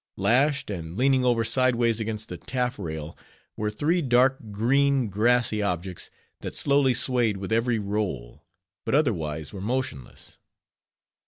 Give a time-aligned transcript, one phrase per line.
[0.17, 3.15] Lashed, and leaning over sideways against the taffrail,
[3.55, 8.43] were three dark, green, grassy objects, that slowly swayed with every roll,
[8.83, 10.39] but otherwise were motionless.